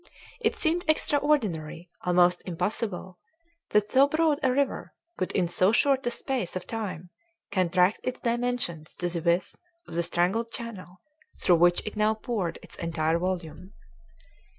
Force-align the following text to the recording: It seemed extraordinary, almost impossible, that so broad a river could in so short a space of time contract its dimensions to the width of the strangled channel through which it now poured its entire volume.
It 0.39 0.55
seemed 0.55 0.83
extraordinary, 0.87 1.87
almost 2.03 2.41
impossible, 2.47 3.19
that 3.69 3.91
so 3.91 4.07
broad 4.07 4.39
a 4.41 4.51
river 4.51 4.93
could 5.15 5.31
in 5.33 5.47
so 5.47 5.71
short 5.71 6.03
a 6.07 6.09
space 6.09 6.55
of 6.55 6.65
time 6.65 7.11
contract 7.51 7.99
its 8.01 8.19
dimensions 8.19 8.95
to 8.95 9.07
the 9.09 9.21
width 9.21 9.55
of 9.87 9.93
the 9.93 10.01
strangled 10.01 10.49
channel 10.49 11.01
through 11.43 11.57
which 11.57 11.85
it 11.85 11.95
now 11.95 12.15
poured 12.15 12.57
its 12.63 12.75
entire 12.77 13.19
volume. 13.19 13.73